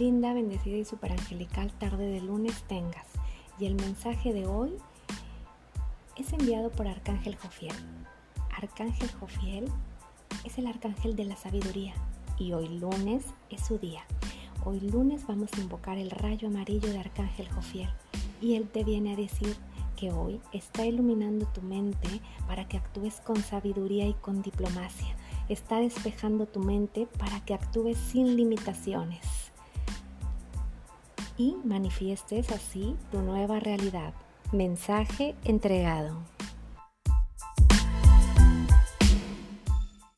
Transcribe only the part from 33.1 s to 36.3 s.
tu nueva realidad. Mensaje entregado.